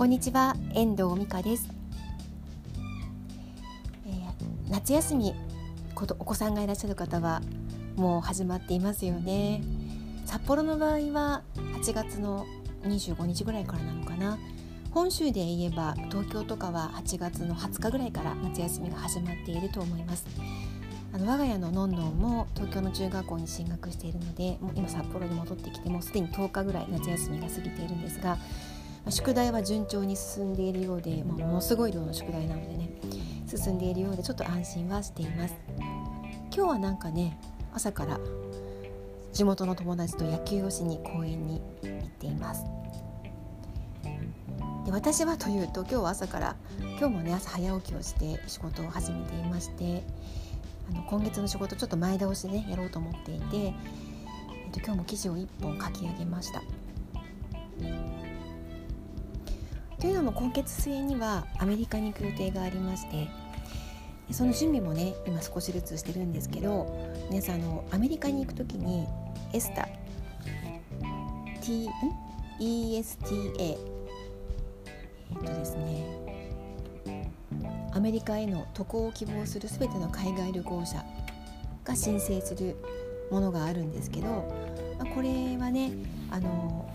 [0.00, 1.68] こんにちは遠藤美香です、
[4.06, 5.34] えー、夏休み
[5.94, 7.42] お子さんがいらっしゃる方は
[7.96, 9.60] もう始まっていますよね。
[10.24, 12.46] 札幌の場合は8月の
[12.84, 14.38] 25日ぐらいからなのかな。
[14.90, 20.24] 本州で言えば東京とかは8月の20日ぐらいから夏休みが始まっていると思います。
[21.12, 28.38] あの我が家ののんのんも東京の中学校に進学しているのでもう今札幌に戻ってきてもうすでに10日ぐらい夏休みが過ぎているんですが
[29.08, 32.90] 宿題は順調に進んでいるようで、まあ、ものすごい量の宿題なのでね
[33.46, 35.54] 進んでいるようでちょっと安心はしています
[36.54, 37.38] 今日はなんかね
[37.72, 38.20] 朝から
[39.32, 42.64] 地元の友達と野球をしに公園に行っています
[44.84, 46.56] で私はというと今日は朝から
[46.98, 50.04] 今日もね朝早起きをして仕事を始めていまして
[50.90, 53.72] あの今月の仕事ちょっと前倒しでねやろうと思っていて、えっ
[54.72, 56.62] と、今日も記事を1本書き上げました。
[60.00, 63.28] というのも今月末にはアメリカに行く予定がありまして
[64.30, 69.06] その準備もね今少しずつしてるんですけど皆さんあのアメリカに行く時に
[69.52, 69.88] エスタ
[71.60, 71.90] T ん
[72.58, 73.74] ？ESTA え
[75.34, 76.20] っとですね
[77.92, 81.04] アメリカへの渡航を希望する全ての海外旅行者
[81.84, 82.76] が申請する
[83.30, 84.28] ものがあるんですけど、
[84.98, 85.92] まあ、これはね
[86.30, 86.88] あの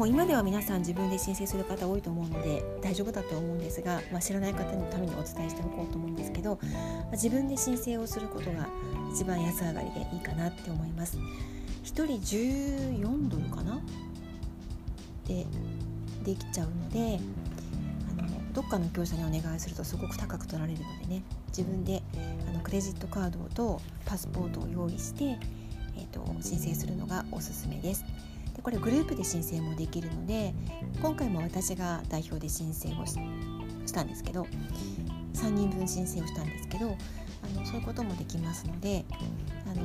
[0.00, 8.66] もう今では皆さん自分で申請する方多いと思うので大丈夫だと思うんですが、まあ、知らない方のためにお伝えしておこうと思うんですけど、まあ、自分で申請をすることが
[9.12, 11.18] 一番安上がりでいいかなって思います。
[11.18, 12.06] 1人
[13.02, 13.78] 14ドルかな？
[15.28, 15.44] で
[16.24, 17.20] できちゃうので
[18.18, 22.02] あのどっかの業者にお願いするとすごく高く取られるのでね自分で
[22.48, 25.38] あのクレジットカードとパスポートを用意して、
[25.98, 28.06] えーと、申請するのがおすすめです。
[28.60, 30.52] でこれグループで申請もできるので
[31.00, 33.14] 今回も私が代表で申請をし
[33.92, 34.46] たんですけど
[35.32, 39.06] 3人分申請をしたんですけどあのそういうこともできますので
[39.66, 39.82] あの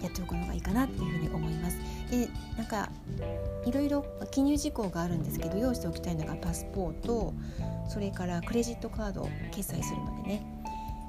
[0.00, 1.78] やっておくのがいいかなっていうふうに思います。
[2.08, 2.90] でなんか
[3.66, 7.32] いろいろ記入事項があるんですけど用意しておきたいのがパスポート
[7.88, 10.62] それからクレジットカードを決済するのでね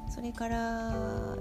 [0.09, 1.37] それから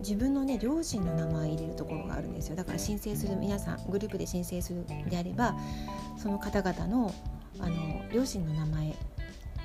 [0.00, 2.56] 自分のね両親の名前入れるところがあるんですよ。
[2.56, 5.56] だから申請する皆さんグループで申請するであれば
[6.16, 7.12] その方々の
[7.58, 8.94] あの両親の名前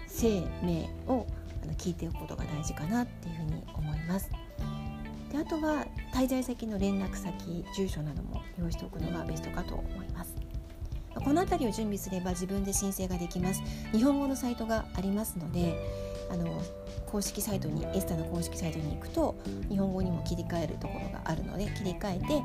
[0.07, 1.27] 姓名を
[1.63, 4.29] あの聞いておくことが大事かなっていうふうに思います。
[5.31, 10.35] であとは滞在先の連絡先住所なども用意しておくのがベストかと思います。
[11.13, 13.61] この辺りを準備すれば自分で申請ができます。
[13.91, 15.75] 日本語のサイトがありますので
[16.31, 16.61] あの
[17.11, 19.35] 公式サイトにエスタの公式サイトに行くと
[19.69, 22.41] 日本語にも切り替えるところがあるので切り替えて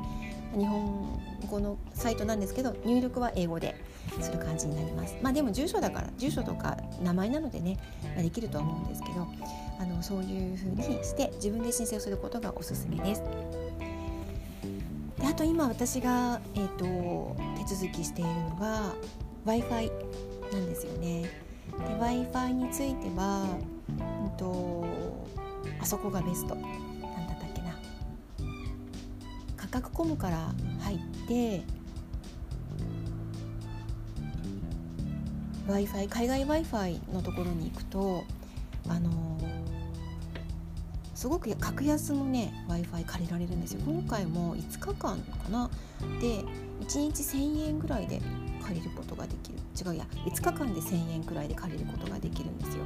[0.57, 3.75] 日本語のサイトなんですけど入力は英語で
[4.21, 7.77] する感じになりますまあでも住所だから住所とか名前なのでね、
[8.15, 9.27] まあ、できるとは思うんですけど
[9.79, 13.23] あのそういうふうにして自分で申請をすることがおすすめです。
[15.19, 17.35] であと今私が、えーと、
[17.67, 18.93] 手続きしているのが
[19.45, 19.91] w i f i
[20.51, 21.46] なんですよね。
[21.71, 23.45] で w i f i については、
[23.89, 24.85] うんと、
[25.79, 26.55] あそこがベスト。
[26.55, 26.63] なん
[27.27, 27.75] だったっけな。
[29.55, 31.63] 価格コムから入って
[35.67, 38.23] w i f i 海外 w i f i のところに行くと
[38.87, 39.37] あの
[41.13, 43.81] すごく格安のね w i f i 借りられるんですよ。
[43.85, 45.69] 今回も5日間かな。
[46.21, 46.43] で
[46.81, 48.21] 1日1000円ぐらいで
[48.67, 49.57] 借りることができる。
[49.79, 52.83] 違うや5日間で1000円くらいで借りることができるんですよ。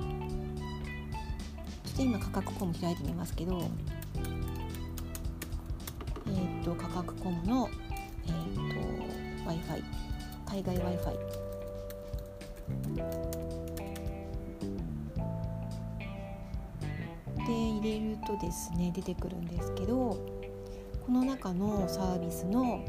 [1.85, 3.59] ちょっと今価格コム開いてみますけど
[6.27, 7.69] えっ、ー、と価格コムの
[8.27, 8.61] えっ、ー、と
[9.45, 9.83] w i f i
[10.45, 11.17] 海外 w i f i
[17.37, 19.95] で入れるとですね出てくるんですけど
[21.05, 22.85] この中のサービスの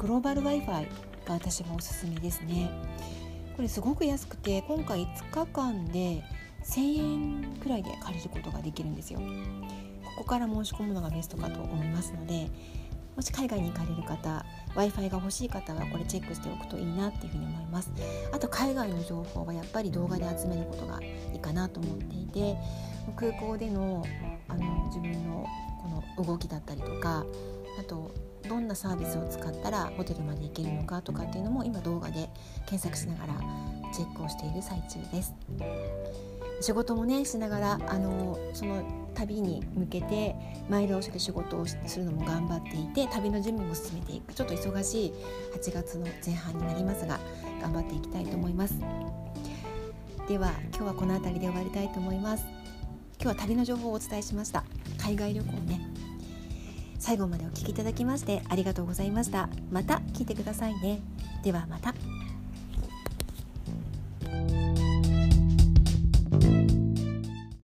[0.00, 0.66] グローバル Wi-Fi
[1.26, 2.70] が私もおすすめですね。
[3.54, 6.24] これすごく安くて今回5日間で
[6.64, 9.20] 1000円くらいで借りることができるんですよ。
[10.16, 12.48] ここから申し込むのがベストかと思いますので
[13.14, 14.44] もし海外に行かれる方
[14.74, 17.92] w i f i が欲しい方はこれチェックしておくといいなっていうふうに思います。
[18.32, 22.56] あと海外の情報はやっぱり動画で集めることがいいかなと思っていて
[23.16, 24.02] 空港での
[24.48, 25.46] あの自分の
[25.82, 27.26] この動きだったりとか
[27.78, 28.10] あと
[28.48, 32.28] どんなサービスを使ったらホテルまで行けるのかとかっていうのも今動画で
[32.66, 33.40] 検索しながら
[33.92, 35.34] チェックをしている最中です。
[36.60, 38.84] 仕事もねしながらあのその
[39.14, 40.34] 旅に向けて
[40.68, 44.34] 前倒しで仕事をするのも頑張っていて旅の準備も進めていく。
[44.34, 45.12] ちょっと忙しい
[45.54, 47.18] 8月の前半になりますが
[47.62, 48.74] 頑張っていきたいと思います。
[50.28, 52.44] では今日はこの辺りで終わりたいと思います。
[53.20, 54.64] 今日は旅の情報をお伝えしました。
[54.98, 55.89] 海外旅行ね。
[57.00, 59.48] 最後までお聴きいただきましてありがとうございました。
[59.72, 61.00] また聞いてくださいね。
[61.42, 61.94] ではまた。